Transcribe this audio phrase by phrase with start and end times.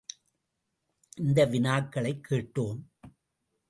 [1.17, 2.79] இந்த வினாக்களைக் கேட்டோம்.